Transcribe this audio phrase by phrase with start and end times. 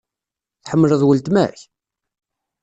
[0.63, 1.59] Tḥemmleḍ weltma-k?